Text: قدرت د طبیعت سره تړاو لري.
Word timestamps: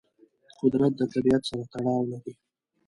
قدرت 0.59 0.91
د 0.97 1.01
طبیعت 1.13 1.43
سره 1.49 1.63
تړاو 1.73 2.07
لري. 2.11 2.33